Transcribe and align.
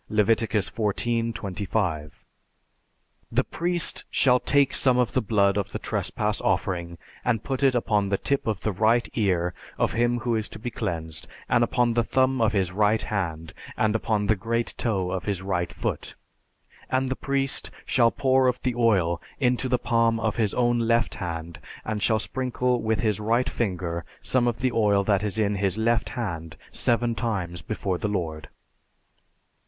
(Leviticus 0.09 0.71
XIV, 0.71 1.31
25.) 1.35 2.25
"The 3.31 3.43
priest 3.43 4.05
shall 4.09 4.39
take 4.39 4.73
some 4.73 4.97
of 4.97 5.13
the 5.13 5.21
blood 5.21 5.57
of 5.57 5.71
the 5.73 5.77
trespass 5.77 6.41
offering 6.41 6.97
and 7.23 7.43
put 7.43 7.61
it 7.61 7.75
upon 7.75 8.09
the 8.09 8.17
tip 8.17 8.47
of 8.47 8.61
the 8.61 8.71
right 8.71 9.07
ear 9.13 9.53
of 9.77 9.93
him 9.93 10.17
who 10.21 10.35
is 10.35 10.47
to 10.49 10.57
be 10.57 10.71
cleansed 10.71 11.27
and 11.47 11.63
upon 11.63 11.93
the 11.93 12.03
thumb 12.03 12.41
of 12.41 12.51
his 12.51 12.71
right 12.71 13.03
hand, 13.03 13.53
and 13.77 13.93
upon 13.95 14.25
the 14.25 14.35
great 14.35 14.73
toe 14.75 15.11
of 15.11 15.25
his 15.25 15.43
right 15.43 15.71
foot, 15.71 16.15
and 16.89 17.07
the 17.11 17.15
priest 17.15 17.69
shall 17.85 18.09
pour 18.09 18.47
of 18.47 18.59
the 18.63 18.73
oil 18.73 19.21
into 19.39 19.69
the 19.69 19.77
palm 19.77 20.19
of 20.19 20.35
his 20.37 20.55
own 20.55 20.79
left 20.79 21.13
hand 21.21 21.59
and 21.85 22.01
shall 22.01 22.17
sprinkle 22.17 22.81
with 22.81 23.01
his 23.01 23.19
right 23.19 23.47
finger 23.51 24.03
some 24.23 24.47
of 24.47 24.61
the 24.61 24.71
oil 24.71 25.03
that 25.03 25.21
is 25.21 25.37
in 25.37 25.57
his 25.57 25.77
left 25.77 26.09
hand 26.17 26.57
seven 26.71 27.13
times 27.13 27.61
before 27.61 27.99
the 27.99 28.07
Lord." 28.07 28.49